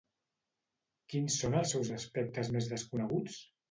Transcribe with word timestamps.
Quins 1.13 1.37
són 1.43 1.59
els 1.61 1.77
seus 1.77 1.95
aspectes 2.01 2.53
més 2.59 2.75
desconeguts? 2.77 3.43